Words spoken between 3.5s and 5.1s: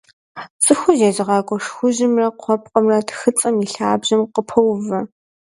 и лъабжьэм къыпоувэ.